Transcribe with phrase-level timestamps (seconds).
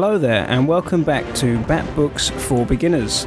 [0.00, 3.26] Hello there, and welcome back to Bat Books for Beginners.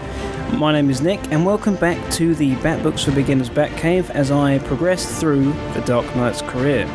[0.53, 4.31] My name is Nick, and welcome back to the Bat Books for Beginners Batcave as
[4.31, 6.85] I progress through the Dark Knight's career.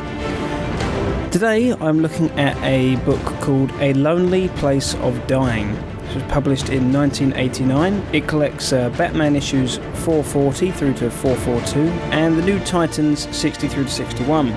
[1.31, 5.69] Today I'm looking at a book called A Lonely Place of Dying.
[5.73, 8.03] It was published in 1989.
[8.15, 11.81] It collects uh, Batman issues 440 through to 442
[12.13, 14.55] and the New Titans 60 through to 61.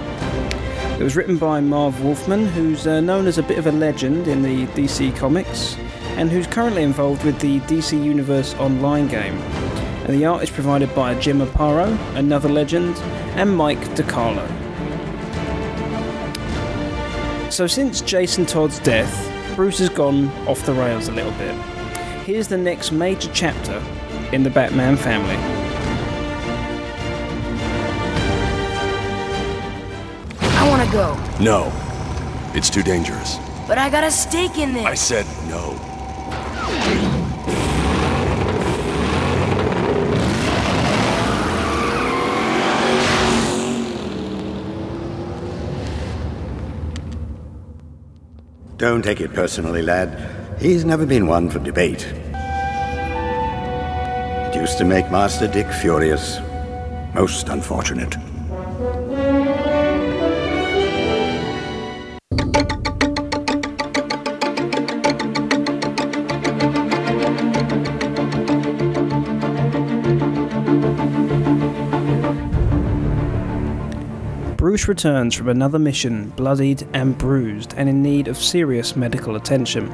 [0.99, 4.27] It was written by Marv Wolfman, who's uh, known as a bit of a legend
[4.27, 5.77] in the DC comics,
[6.17, 9.37] and who's currently involved with the DC Universe online game.
[10.03, 12.97] And the art is provided by Jim Aparo, another legend,
[13.37, 14.45] and Mike DeCarlo.
[17.49, 21.55] So, since Jason Todd's death, Bruce has gone off the rails a little bit.
[22.25, 23.81] Here's the next major chapter
[24.33, 25.58] in the Batman family.
[30.93, 31.43] Want go.
[31.43, 31.71] No.
[32.53, 33.37] It's too dangerous.
[33.67, 34.85] But I got a stake in this.
[34.85, 35.77] I said no.
[48.77, 50.57] Don't take it personally, lad.
[50.59, 52.05] He's never been one for debate.
[54.47, 56.39] It used to make Master Dick furious.
[57.13, 58.15] Most unfortunate.
[74.79, 79.91] Bruce returns from another mission, bloodied and bruised, and in need of serious medical attention.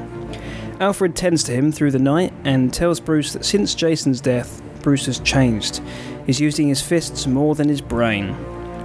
[0.78, 5.06] Alfred tends to him through the night and tells Bruce that since Jason's death, Bruce
[5.06, 5.80] has changed.
[6.24, 8.36] He's using his fists more than his brain.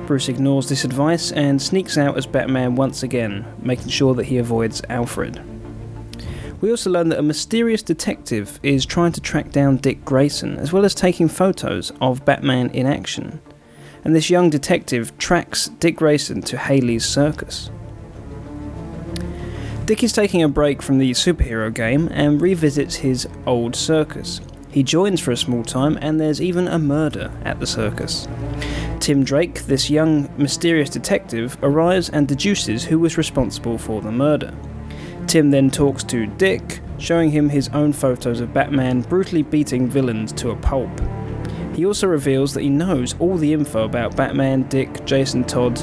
[0.07, 4.39] Bruce ignores this advice and sneaks out as Batman once again, making sure that he
[4.39, 5.39] avoids Alfred.
[6.61, 10.73] We also learn that a mysterious detective is trying to track down Dick Grayson, as
[10.73, 13.39] well as taking photos of Batman in action
[14.03, 17.69] and this young detective tracks Dick Grayson to Haly's circus.
[19.85, 24.39] Dick is taking a break from the superhero game and revisits his old circus.
[24.69, 28.27] He joins for a small time, and there's even a murder at the circus.
[29.01, 34.53] Tim Drake, this young, mysterious detective, arrives and deduces who was responsible for the murder.
[35.27, 40.31] Tim then talks to Dick, showing him his own photos of Batman brutally beating villains
[40.33, 40.91] to a pulp.
[41.73, 45.79] He also reveals that he knows all the info about Batman, Dick, Jason Todd,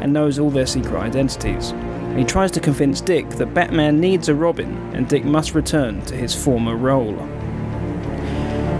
[0.00, 1.70] and knows all their secret identities.
[1.70, 6.00] And he tries to convince Dick that Batman needs a Robin and Dick must return
[6.06, 7.16] to his former role.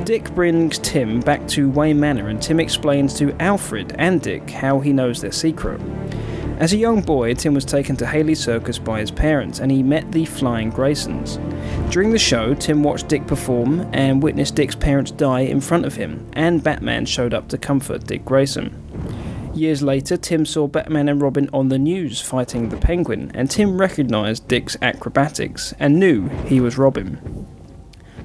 [0.04, 4.80] Dick brings Tim back to Wayne Manor and Tim explains to Alfred and Dick how
[4.80, 5.80] he knows their secret.
[6.58, 9.82] As a young boy, Tim was taken to Haly Circus by his parents and he
[9.82, 11.38] met the Flying Graysons.
[11.90, 15.96] During the show, Tim watched Dick perform and witnessed Dick's parents die in front of
[15.96, 18.74] him, and Batman showed up to comfort Dick Grayson.
[19.54, 23.78] Years later, Tim saw Batman and Robin on the news fighting the Penguin, and Tim
[23.78, 27.46] recognised Dick's acrobatics and knew he was Robin.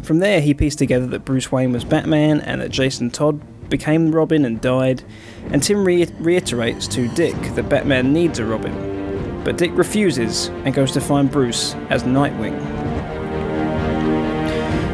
[0.03, 4.11] From there, he pieced together that Bruce Wayne was Batman and that Jason Todd became
[4.11, 5.01] Robin and died,
[5.49, 9.43] and Tim re- reiterates to Dick that Batman needs a Robin.
[9.43, 12.59] But Dick refuses and goes to find Bruce as Nightwing.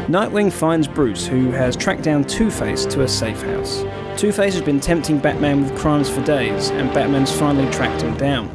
[0.08, 3.84] Nightwing finds Bruce, who has tracked down Two Face to a safe house.
[4.16, 8.16] Two Face has been tempting Batman with crimes for days, and Batman's finally tracked him
[8.16, 8.48] down.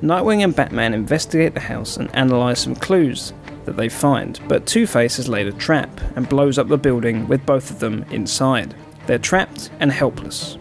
[0.00, 3.32] Nightwing and Batman investigate the house and analyse some clues
[3.64, 7.26] that they find, but Two Face has laid a trap and blows up the building
[7.26, 8.74] with both of them inside.
[9.06, 10.58] They're trapped and helpless.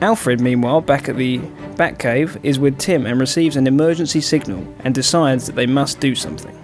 [0.00, 1.38] Alfred, meanwhile, back at the
[1.76, 6.14] Batcave, is with Tim and receives an emergency signal and decides that they must do
[6.14, 6.58] something.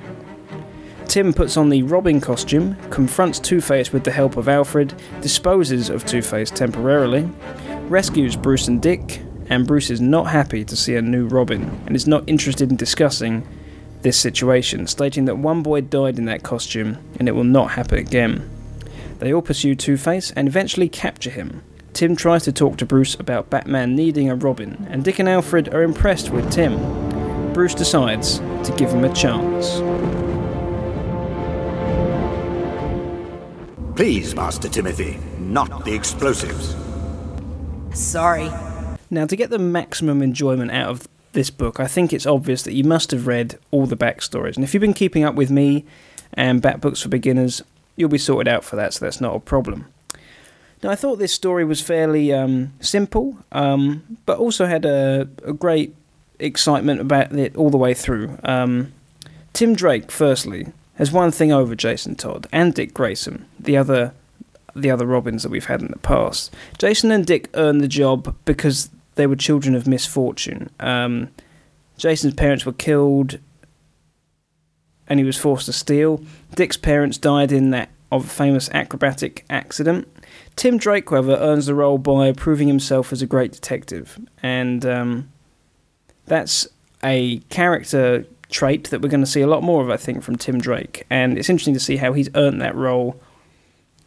[1.06, 5.88] Tim puts on the Robin costume, confronts Two Face with the help of Alfred, disposes
[5.88, 7.30] of Two Face temporarily,
[7.84, 11.96] rescues Bruce and Dick, and Bruce is not happy to see a new Robin and
[11.96, 13.46] is not interested in discussing
[14.02, 17.98] this situation, stating that one boy died in that costume and it will not happen
[17.98, 18.57] again.
[19.18, 21.62] They all pursue Two Face and eventually capture him.
[21.92, 25.74] Tim tries to talk to Bruce about Batman needing a Robin, and Dick and Alfred
[25.74, 27.52] are impressed with Tim.
[27.52, 29.80] Bruce decides to give him a chance.
[33.96, 36.76] Please, Master Timothy, not the explosives.
[37.92, 38.48] Sorry.
[39.10, 42.74] Now, to get the maximum enjoyment out of this book, I think it's obvious that
[42.74, 44.54] you must have read all the backstories.
[44.54, 45.84] And if you've been keeping up with me
[46.34, 47.60] and Bat Books for Beginners,
[47.98, 49.86] you'll be sorted out for that, so that's not a problem.
[50.82, 55.52] Now, I thought this story was fairly um, simple, um, but also had a, a,
[55.52, 55.94] great
[56.38, 58.38] excitement about it all the way through.
[58.44, 58.92] Um,
[59.52, 64.12] Tim Drake, firstly, has one thing over Jason Todd and Dick Grayson, the other
[64.76, 66.54] the other Robins that we've had in the past.
[66.78, 70.70] Jason and Dick earned the job because they were children of misfortune.
[70.78, 71.30] Um,
[71.96, 73.38] Jason's parents were killed
[75.08, 76.22] and he was forced to steal.
[76.54, 80.08] Dick's parents died in that of a famous acrobatic accident.
[80.56, 85.28] Tim Drake, however, earns the role by proving himself as a great detective, and um,
[86.26, 86.66] that's
[87.02, 90.36] a character trait that we're going to see a lot more of, I think, from
[90.36, 91.06] Tim Drake.
[91.10, 93.20] And it's interesting to see how he's earned that role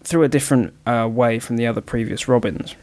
[0.04, 2.76] through a different uh, way from the other previous Robins.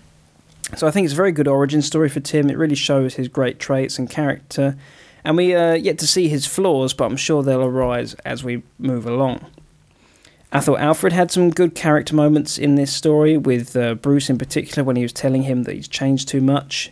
[0.76, 2.50] So I think it's a very good origin story for Tim.
[2.50, 4.76] It really shows his great traits and character,
[5.25, 8.62] and we are yet to see his flaws, but I'm sure they'll arise as we
[8.79, 9.47] move along.
[10.50, 14.38] I thought Alfred had some good character moments in this story, with uh, Bruce in
[14.38, 16.91] particular when he was telling him that he's changed too much.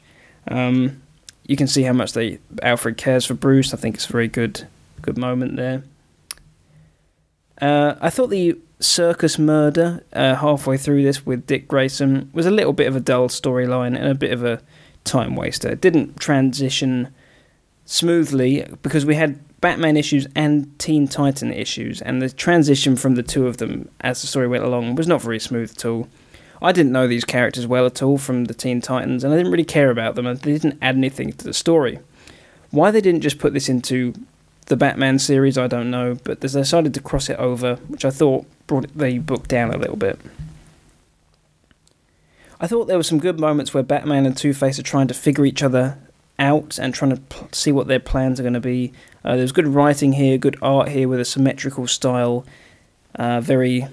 [0.48, 1.02] Um,
[1.46, 3.72] you can see how much they Alfred cares for Bruce.
[3.72, 4.66] I think it's a very good
[5.00, 5.84] good moment there.
[7.60, 12.50] Uh, I thought the circus murder uh, halfway through this with Dick Grayson was a
[12.50, 14.60] little bit of a dull storyline and a bit of a
[15.04, 15.70] time waster.
[15.70, 17.14] It didn't transition
[17.86, 23.22] smoothly because we had Batman issues and Teen Titan issues, and the transition from the
[23.22, 26.08] two of them as the story went along was not very smooth at all.
[26.60, 29.52] I didn't know these characters well at all from the Teen Titans, and I didn't
[29.52, 31.98] really care about them, and they didn't add anything to the story.
[32.70, 34.14] Why they didn't just put this into
[34.66, 38.10] the Batman series, I don't know, but they decided to cross it over, which I
[38.10, 40.18] thought brought the book down a little bit.
[42.58, 45.14] I thought there were some good moments where Batman and Two Face are trying to
[45.14, 45.98] figure each other
[46.38, 48.92] out and trying to pl- see what their plans are going to be.
[49.24, 52.44] Uh, there's good writing here, good art here with a symmetrical style,
[53.16, 53.86] uh, very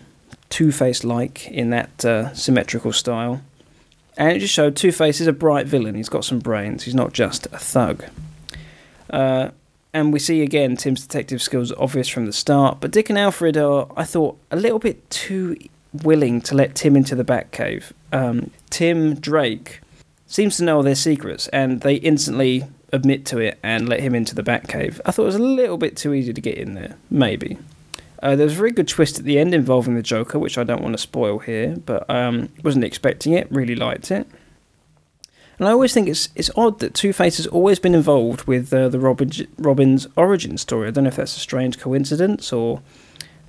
[0.49, 3.41] Two Face like in that uh, symmetrical style.
[4.17, 5.95] And it just showed Two Face is a bright villain.
[5.95, 6.83] He's got some brains.
[6.83, 8.03] He's not just a thug.
[9.09, 9.49] Uh,
[9.93, 13.57] and we see again Tim's detective skills obvious from the start, but Dick and Alfred
[13.57, 15.55] are, I thought, a little bit too
[16.01, 17.91] willing to let Tim into the Batcave.
[18.11, 19.81] Um, Tim Drake
[20.33, 24.15] seems to know all their secrets, and they instantly admit to it and let him
[24.15, 25.00] into the Batcave.
[25.06, 27.59] I thought it was a little bit too easy to get in there, maybe.
[28.21, 30.63] Uh, there was a very good twist at the end involving the Joker, which I
[30.63, 33.47] don't want to spoil here, but um, wasn't expecting it.
[33.51, 34.25] Really liked it.
[35.59, 38.74] And I always think it's it's odd that Two Face has always been involved with
[38.74, 39.29] uh, the Robin,
[39.59, 40.88] Robin's origin story.
[40.88, 42.81] I don't know if that's a strange coincidence or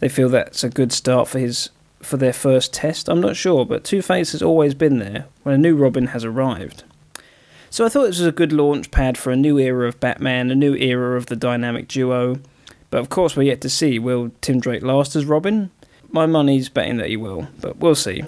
[0.01, 1.71] they feel that's a good start for his
[2.05, 3.09] for their first test.
[3.09, 6.25] I'm not sure, but Two Face has always been there when a new Robin has
[6.25, 6.85] arrived.
[7.71, 10.51] So I thought this was a good launch pad for a new era of Batman,
[10.51, 12.39] a new era of the dynamic duo.
[12.91, 15.71] But of course, we're yet to see will Tim Drake last as Robin?
[16.11, 18.23] My money's betting that he will, but we'll see.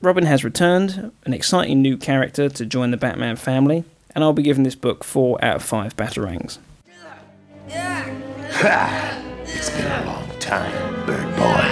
[0.00, 3.84] Robin has returned, an exciting new character to join the Batman family,
[4.14, 6.58] and I'll be giving this book 4 out of 5 Batarangs.
[7.68, 9.16] Ha!
[9.52, 11.69] It's been a long time, bird boy.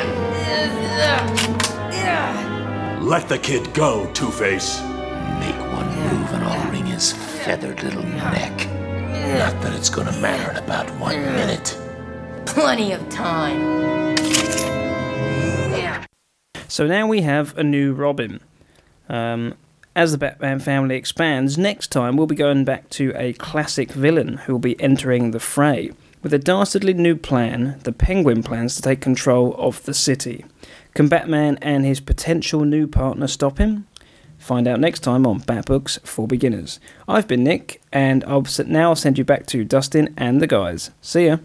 [3.09, 4.83] Let the kid go, Two Face.
[5.41, 8.53] Make one move and I'll wring his feathered little neck.
[9.39, 11.75] Not that it's gonna matter in about one minute.
[12.45, 14.15] Plenty of time.
[16.69, 18.41] So now we have a new Robin.
[19.09, 19.55] Um,
[19.97, 24.37] as the Batman family expands, next time we'll be going back to a classic villain
[24.45, 25.93] who will be entering the fray.
[26.23, 30.45] With a dastardly new plan, the Penguin plans to take control of the city.
[30.99, 33.87] Can Batman and his potential new partner stop him?
[34.37, 36.81] Find out next time on Bat Books for Beginners.
[37.07, 40.91] I've been Nick, and I'll now send you back to Dustin and the guys.
[41.01, 41.37] See ya.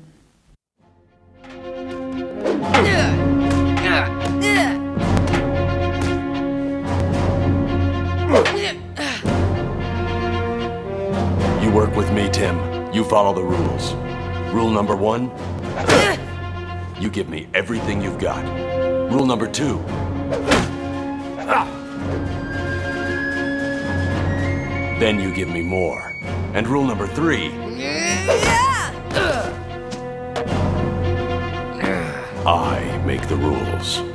[11.61, 12.57] You work with me, Tim.
[12.91, 13.93] You follow the rules.
[14.51, 15.29] Rule number one
[16.99, 18.72] you give me everything you've got.
[19.13, 19.77] Rule number two
[24.99, 26.15] then you give me more.
[26.53, 27.51] And rule number three
[32.45, 34.12] I make the rules.